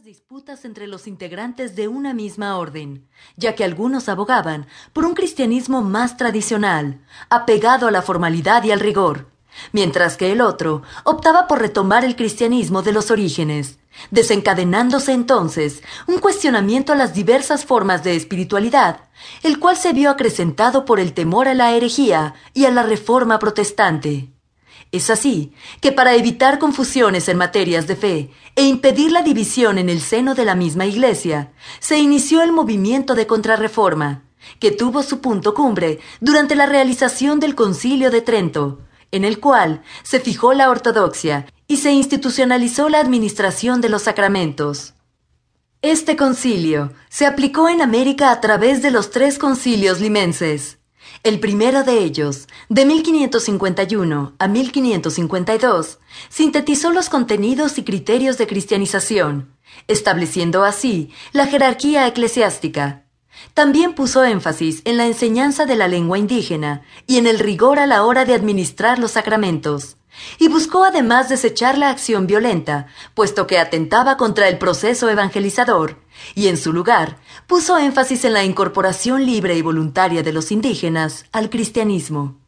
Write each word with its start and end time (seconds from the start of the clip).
disputas 0.00 0.64
entre 0.64 0.86
los 0.86 1.06
integrantes 1.06 1.76
de 1.76 1.86
una 1.86 2.14
misma 2.14 2.56
orden, 2.56 3.06
ya 3.36 3.54
que 3.54 3.62
algunos 3.62 4.08
abogaban 4.08 4.66
por 4.94 5.04
un 5.04 5.12
cristianismo 5.12 5.82
más 5.82 6.16
tradicional, 6.16 7.04
apegado 7.28 7.86
a 7.86 7.90
la 7.90 8.00
formalidad 8.00 8.64
y 8.64 8.70
al 8.70 8.80
rigor, 8.80 9.28
mientras 9.70 10.16
que 10.16 10.32
el 10.32 10.40
otro 10.40 10.82
optaba 11.04 11.46
por 11.46 11.60
retomar 11.60 12.06
el 12.06 12.16
cristianismo 12.16 12.80
de 12.80 12.92
los 12.92 13.10
orígenes, 13.10 13.78
desencadenándose 14.10 15.12
entonces 15.12 15.82
un 16.06 16.18
cuestionamiento 16.20 16.94
a 16.94 16.96
las 16.96 17.12
diversas 17.12 17.66
formas 17.66 18.02
de 18.02 18.16
espiritualidad, 18.16 19.00
el 19.42 19.58
cual 19.58 19.76
se 19.76 19.92
vio 19.92 20.08
acrecentado 20.08 20.86
por 20.86 21.00
el 21.00 21.12
temor 21.12 21.48
a 21.48 21.54
la 21.54 21.72
herejía 21.72 22.34
y 22.54 22.64
a 22.64 22.70
la 22.70 22.82
reforma 22.82 23.38
protestante. 23.38 24.31
Es 24.92 25.08
así 25.08 25.52
que 25.80 25.90
para 25.90 26.14
evitar 26.14 26.58
confusiones 26.58 27.26
en 27.28 27.38
materias 27.38 27.86
de 27.86 27.96
fe 27.96 28.30
e 28.54 28.64
impedir 28.64 29.10
la 29.10 29.22
división 29.22 29.78
en 29.78 29.88
el 29.88 30.02
seno 30.02 30.34
de 30.34 30.44
la 30.44 30.54
misma 30.54 30.84
Iglesia, 30.84 31.52
se 31.80 31.98
inició 31.98 32.42
el 32.42 32.52
movimiento 32.52 33.14
de 33.14 33.26
contrarreforma, 33.26 34.24
que 34.58 34.70
tuvo 34.70 35.02
su 35.02 35.20
punto 35.20 35.54
cumbre 35.54 35.98
durante 36.20 36.54
la 36.54 36.66
realización 36.66 37.40
del 37.40 37.54
Concilio 37.54 38.10
de 38.10 38.20
Trento, 38.20 38.80
en 39.10 39.24
el 39.24 39.40
cual 39.40 39.82
se 40.02 40.20
fijó 40.20 40.52
la 40.52 40.68
ortodoxia 40.68 41.46
y 41.66 41.78
se 41.78 41.92
institucionalizó 41.92 42.90
la 42.90 43.00
administración 43.00 43.80
de 43.80 43.88
los 43.88 44.02
sacramentos. 44.02 44.92
Este 45.80 46.16
concilio 46.16 46.92
se 47.08 47.24
aplicó 47.24 47.70
en 47.70 47.80
América 47.80 48.30
a 48.30 48.40
través 48.42 48.82
de 48.82 48.90
los 48.90 49.10
tres 49.10 49.38
concilios 49.38 50.00
limenses, 50.00 50.78
el 51.22 51.38
primero 51.38 51.84
de 51.84 51.98
ellos, 51.98 52.48
de 52.68 52.84
1551 52.84 54.34
a 54.38 54.48
1552, 54.48 55.98
sintetizó 56.28 56.92
los 56.92 57.08
contenidos 57.08 57.78
y 57.78 57.84
criterios 57.84 58.38
de 58.38 58.46
cristianización, 58.46 59.56
estableciendo 59.88 60.64
así 60.64 61.10
la 61.32 61.46
jerarquía 61.46 62.06
eclesiástica. 62.06 63.04
También 63.54 63.94
puso 63.94 64.24
énfasis 64.24 64.82
en 64.84 64.96
la 64.96 65.06
enseñanza 65.06 65.64
de 65.64 65.76
la 65.76 65.88
lengua 65.88 66.18
indígena 66.18 66.82
y 67.06 67.18
en 67.18 67.26
el 67.26 67.38
rigor 67.38 67.78
a 67.78 67.86
la 67.86 68.04
hora 68.04 68.24
de 68.24 68.34
administrar 68.34 68.98
los 68.98 69.12
sacramentos, 69.12 69.96
y 70.38 70.48
buscó 70.48 70.84
además 70.84 71.28
desechar 71.28 71.78
la 71.78 71.90
acción 71.90 72.26
violenta, 72.26 72.86
puesto 73.14 73.46
que 73.46 73.58
atentaba 73.58 74.16
contra 74.16 74.48
el 74.48 74.58
proceso 74.58 75.08
evangelizador, 75.08 75.98
y 76.34 76.48
en 76.48 76.56
su 76.56 76.72
lugar 76.72 77.18
puso 77.46 77.78
énfasis 77.78 78.24
en 78.24 78.34
la 78.34 78.44
incorporación 78.44 79.24
libre 79.24 79.56
y 79.56 79.62
voluntaria 79.62 80.22
de 80.22 80.32
los 80.32 80.52
indígenas 80.52 81.26
al 81.32 81.50
cristianismo. 81.50 82.38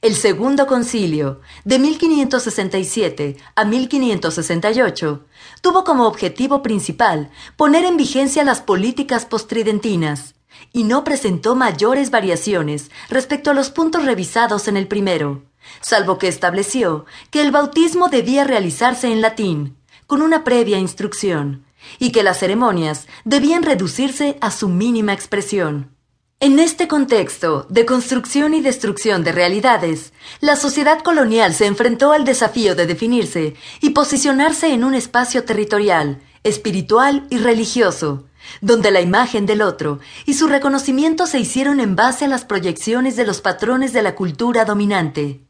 El 0.00 0.14
segundo 0.14 0.66
concilio, 0.66 1.40
de 1.64 1.78
1567 1.78 3.36
a 3.54 3.64
1568, 3.64 5.24
tuvo 5.60 5.84
como 5.84 6.06
objetivo 6.06 6.62
principal 6.62 7.30
poner 7.56 7.84
en 7.84 7.96
vigencia 7.96 8.44
las 8.44 8.60
políticas 8.60 9.26
postridentinas, 9.26 10.34
y 10.72 10.84
no 10.84 11.04
presentó 11.04 11.54
mayores 11.54 12.10
variaciones 12.10 12.90
respecto 13.08 13.50
a 13.50 13.54
los 13.54 13.70
puntos 13.70 14.04
revisados 14.04 14.68
en 14.68 14.76
el 14.76 14.88
primero, 14.88 15.42
salvo 15.80 16.18
que 16.18 16.28
estableció 16.28 17.06
que 17.30 17.42
el 17.42 17.50
bautismo 17.50 18.08
debía 18.08 18.44
realizarse 18.44 19.12
en 19.12 19.20
latín, 19.20 19.76
con 20.06 20.22
una 20.22 20.44
previa 20.44 20.78
instrucción, 20.78 21.64
y 21.98 22.10
que 22.12 22.22
las 22.22 22.38
ceremonias 22.38 23.06
debían 23.24 23.62
reducirse 23.62 24.38
a 24.40 24.50
su 24.50 24.68
mínima 24.68 25.12
expresión. 25.12 25.94
En 26.40 26.58
este 26.58 26.88
contexto 26.88 27.66
de 27.70 27.86
construcción 27.86 28.52
y 28.54 28.60
destrucción 28.60 29.24
de 29.24 29.32
realidades, 29.32 30.12
la 30.40 30.56
sociedad 30.56 31.00
colonial 31.00 31.54
se 31.54 31.66
enfrentó 31.66 32.12
al 32.12 32.24
desafío 32.24 32.74
de 32.74 32.86
definirse 32.86 33.54
y 33.80 33.90
posicionarse 33.90 34.72
en 34.74 34.84
un 34.84 34.94
espacio 34.94 35.44
territorial, 35.44 36.20
espiritual 36.42 37.26
y 37.30 37.38
religioso, 37.38 38.26
donde 38.60 38.90
la 38.90 39.00
imagen 39.00 39.46
del 39.46 39.62
otro 39.62 40.00
y 40.26 40.34
su 40.34 40.46
reconocimiento 40.46 41.26
se 41.26 41.38
hicieron 41.38 41.80
en 41.80 41.96
base 41.96 42.26
a 42.26 42.28
las 42.28 42.44
proyecciones 42.44 43.16
de 43.16 43.24
los 43.24 43.40
patrones 43.40 43.94
de 43.94 44.02
la 44.02 44.14
cultura 44.14 44.66
dominante. 44.66 45.43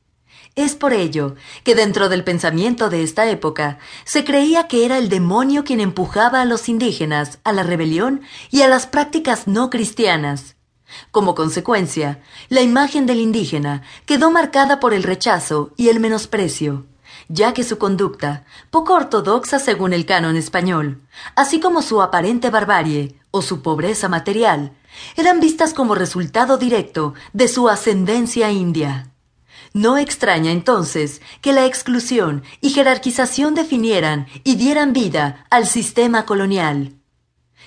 Es 0.56 0.76
por 0.76 0.92
ello 0.92 1.34
que 1.64 1.74
dentro 1.74 2.08
del 2.08 2.22
pensamiento 2.22 2.88
de 2.88 3.02
esta 3.02 3.28
época 3.28 3.78
se 4.04 4.24
creía 4.24 4.68
que 4.68 4.84
era 4.84 4.98
el 4.98 5.08
demonio 5.08 5.64
quien 5.64 5.80
empujaba 5.80 6.40
a 6.40 6.44
los 6.44 6.68
indígenas 6.68 7.40
a 7.42 7.52
la 7.52 7.64
rebelión 7.64 8.22
y 8.52 8.62
a 8.62 8.68
las 8.68 8.86
prácticas 8.86 9.48
no 9.48 9.68
cristianas. 9.68 10.54
Como 11.10 11.34
consecuencia, 11.34 12.22
la 12.50 12.60
imagen 12.60 13.04
del 13.04 13.18
indígena 13.18 13.82
quedó 14.06 14.30
marcada 14.30 14.78
por 14.78 14.94
el 14.94 15.02
rechazo 15.02 15.72
y 15.76 15.88
el 15.88 15.98
menosprecio, 15.98 16.86
ya 17.28 17.52
que 17.52 17.64
su 17.64 17.78
conducta, 17.78 18.44
poco 18.70 18.94
ortodoxa 18.94 19.58
según 19.58 19.92
el 19.92 20.06
canon 20.06 20.36
español, 20.36 21.02
así 21.34 21.58
como 21.58 21.82
su 21.82 22.00
aparente 22.00 22.50
barbarie 22.50 23.18
o 23.32 23.42
su 23.42 23.60
pobreza 23.60 24.08
material, 24.08 24.72
eran 25.16 25.40
vistas 25.40 25.74
como 25.74 25.96
resultado 25.96 26.58
directo 26.58 27.14
de 27.32 27.48
su 27.48 27.68
ascendencia 27.68 28.52
india. 28.52 29.10
No 29.72 29.98
extraña 29.98 30.50
entonces 30.50 31.20
que 31.40 31.52
la 31.52 31.66
exclusión 31.66 32.42
y 32.60 32.70
jerarquización 32.70 33.54
definieran 33.54 34.26
y 34.44 34.56
dieran 34.56 34.92
vida 34.92 35.46
al 35.50 35.66
sistema 35.66 36.26
colonial. 36.26 36.92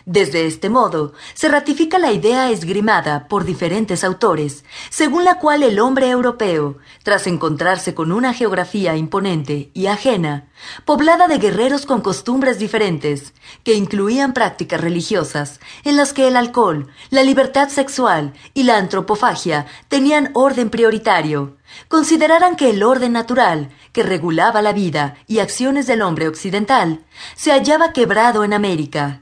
Desde 0.06 0.46
este 0.46 0.69
modo, 0.69 1.13
se 1.34 1.50
ratifica 1.50 2.00
la 2.00 2.12
idea 2.12 2.50
esgrimada 2.50 3.28
por 3.28 3.46
diferentes 3.46 4.03
autores, 4.03 4.63
según 4.90 5.25
la 5.25 5.40
cual 5.40 5.63
el 5.63 5.80
hombre 5.80 6.09
europeo, 6.09 6.78
tras 7.03 7.28
encontrarse 7.28 7.94
con 7.94 8.12
una 8.12 8.34
geografía 8.34 8.96
imponente 8.96 9.69
y 9.74 9.88
ajena, 9.88 10.50
poblada 10.85 11.28
de 11.28 11.40
guerreros 11.40 11.85
con 11.85 12.02
costumbres 12.02 12.59
diferentes, 12.59 13.34
que 13.63 13.74
incluían 13.74 14.34
prácticas 14.34 14.81
religiosas, 14.81 15.59
en 15.84 15.97
las 15.97 16.14
que 16.14 16.28
el 16.28 16.38
alcohol, 16.38 16.88
la 17.09 17.24
libertad 17.24 17.69
sexual 17.69 18.34
y 18.53 18.64
la 18.64 18.78
antropofagia 18.78 19.66
tenían 19.88 20.31
orden 20.34 20.69
prioritario, 20.69 21.58
consideraran 21.88 22.56
que 22.56 22.69
el 22.69 22.84
orden 22.84 23.14
natural, 23.14 23.69
que 23.91 24.03
regulaba 24.03 24.62
la 24.62 24.74
vida 24.74 25.18
y 25.28 25.40
acciones 25.40 25.88
del 25.88 26.02
hombre 26.02 26.28
occidental, 26.28 27.03
se 27.35 27.52
hallaba 27.52 27.94
quebrado 27.94 28.44
en 28.44 28.53
América 28.53 29.22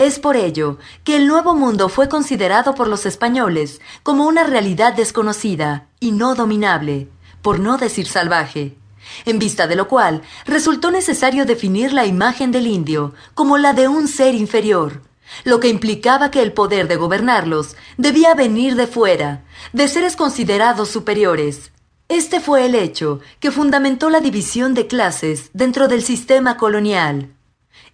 es 0.00 0.18
por 0.18 0.34
ello 0.34 0.78
que 1.04 1.14
el 1.14 1.26
Nuevo 1.26 1.54
Mundo 1.54 1.90
fue 1.90 2.08
considerado 2.08 2.74
por 2.74 2.88
los 2.88 3.04
españoles 3.04 3.82
como 4.02 4.26
una 4.26 4.44
realidad 4.44 4.94
desconocida 4.94 5.88
y 6.00 6.12
no 6.12 6.34
dominable, 6.34 7.08
por 7.42 7.60
no 7.60 7.76
decir 7.76 8.08
salvaje, 8.08 8.78
en 9.26 9.38
vista 9.38 9.66
de 9.66 9.76
lo 9.76 9.88
cual 9.88 10.22
resultó 10.46 10.90
necesario 10.90 11.44
definir 11.44 11.92
la 11.92 12.06
imagen 12.06 12.50
del 12.50 12.66
indio 12.66 13.12
como 13.34 13.58
la 13.58 13.74
de 13.74 13.88
un 13.88 14.08
ser 14.08 14.34
inferior, 14.34 15.02
lo 15.44 15.60
que 15.60 15.68
implicaba 15.68 16.30
que 16.30 16.40
el 16.40 16.54
poder 16.54 16.88
de 16.88 16.96
gobernarlos 16.96 17.76
debía 17.98 18.32
venir 18.32 18.76
de 18.76 18.86
fuera, 18.86 19.44
de 19.74 19.86
seres 19.86 20.16
considerados 20.16 20.88
superiores. 20.88 21.72
Este 22.08 22.40
fue 22.40 22.64
el 22.64 22.74
hecho 22.74 23.20
que 23.38 23.50
fundamentó 23.50 24.08
la 24.08 24.20
división 24.20 24.72
de 24.72 24.86
clases 24.86 25.50
dentro 25.52 25.88
del 25.88 26.02
sistema 26.02 26.56
colonial. 26.56 27.34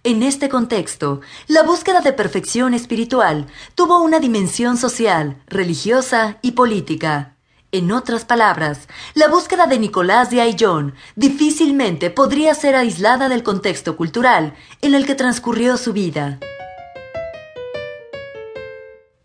En 0.07 0.23
este 0.23 0.47
contexto, 0.47 1.19
la 1.47 1.63
búsqueda 1.63 1.99
de 1.99 2.13
perfección 2.13 2.73
espiritual 2.73 3.45
tuvo 3.75 4.01
una 4.01 4.21
dimensión 4.21 4.77
social, 4.77 5.35
religiosa 5.47 6.37
y 6.41 6.53
política. 6.53 7.35
En 7.73 7.91
otras 7.91 8.23
palabras, 8.23 8.87
la 9.15 9.27
búsqueda 9.27 9.67
de 9.67 9.79
Nicolás 9.79 10.29
de 10.29 10.39
Ayllón 10.39 10.95
difícilmente 11.17 12.09
podría 12.09 12.53
ser 12.53 12.77
aislada 12.77 13.27
del 13.27 13.43
contexto 13.43 13.97
cultural 13.97 14.55
en 14.81 14.95
el 14.95 15.05
que 15.05 15.15
transcurrió 15.15 15.75
su 15.75 15.91
vida. 15.91 16.39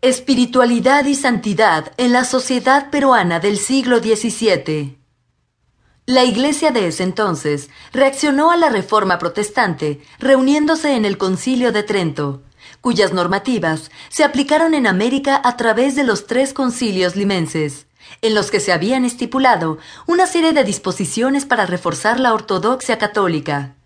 Espiritualidad 0.01 1.05
y 1.05 1.15
santidad 1.15 1.93
en 1.95 2.11
la 2.11 2.25
sociedad 2.25 2.89
peruana 2.89 3.39
del 3.39 3.57
siglo 3.57 3.99
XVII. 3.99 5.02
La 6.05 6.25
Iglesia 6.25 6.71
de 6.71 6.87
ese 6.87 7.03
entonces 7.03 7.69
reaccionó 7.93 8.51
a 8.51 8.57
la 8.57 8.67
Reforma 8.67 9.19
protestante 9.19 10.01
reuniéndose 10.19 10.97
en 10.97 11.05
el 11.05 11.17
Concilio 11.17 11.71
de 11.71 11.81
Trento, 11.81 12.43
cuyas 12.81 13.13
normativas 13.13 13.89
se 14.09 14.25
aplicaron 14.25 14.73
en 14.73 14.85
América 14.85 15.39
a 15.41 15.55
través 15.55 15.95
de 15.95 16.03
los 16.03 16.27
tres 16.27 16.51
concilios 16.51 17.15
limenses, 17.15 17.87
en 18.21 18.35
los 18.35 18.51
que 18.51 18.59
se 18.59 18.73
habían 18.73 19.05
estipulado 19.05 19.77
una 20.05 20.27
serie 20.27 20.51
de 20.51 20.65
disposiciones 20.65 21.45
para 21.45 21.65
reforzar 21.65 22.19
la 22.19 22.33
ortodoxia 22.33 22.97
católica. 22.97 23.77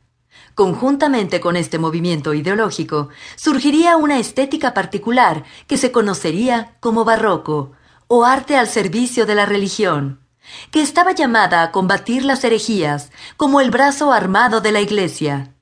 Conjuntamente 0.55 1.39
con 1.39 1.55
este 1.55 1.77
movimiento 1.77 2.33
ideológico, 2.33 3.09
surgiría 3.35 3.95
una 3.95 4.17
estética 4.17 4.73
particular 4.73 5.43
que 5.67 5.77
se 5.77 5.91
conocería 5.91 6.77
como 6.79 7.05
barroco, 7.05 7.73
o 8.07 8.25
arte 8.25 8.57
al 8.57 8.67
servicio 8.67 9.27
de 9.27 9.35
la 9.35 9.45
religión 9.45 10.26
que 10.71 10.81
estaba 10.81 11.11
llamada 11.11 11.61
a 11.61 11.71
combatir 11.71 12.25
las 12.25 12.43
herejías 12.43 13.11
como 13.35 13.61
el 13.61 13.71
brazo 13.71 14.11
armado 14.11 14.61
de 14.61 14.71
la 14.71 14.81
Iglesia. 14.81 15.53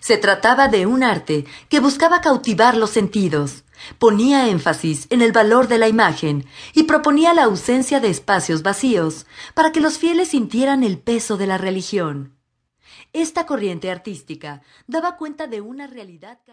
Se 0.00 0.16
trataba 0.16 0.68
de 0.68 0.86
un 0.86 1.02
arte 1.02 1.44
que 1.68 1.80
buscaba 1.80 2.20
cautivar 2.20 2.76
los 2.76 2.90
sentidos, 2.90 3.64
ponía 3.98 4.48
énfasis 4.48 5.06
en 5.10 5.22
el 5.22 5.32
valor 5.32 5.68
de 5.68 5.78
la 5.78 5.88
imagen 5.88 6.46
y 6.72 6.84
proponía 6.84 7.34
la 7.34 7.44
ausencia 7.44 8.00
de 8.00 8.08
espacios 8.08 8.62
vacíos 8.62 9.26
para 9.54 9.72
que 9.72 9.80
los 9.80 9.98
fieles 9.98 10.28
sintieran 10.28 10.82
el 10.82 10.98
peso 10.98 11.36
de 11.36 11.46
la 11.46 11.58
religión. 11.58 12.36
Esta 13.12 13.46
corriente 13.46 13.90
artística 13.90 14.62
daba 14.86 15.16
cuenta 15.16 15.46
de 15.46 15.60
una 15.60 15.86
realidad 15.86 16.38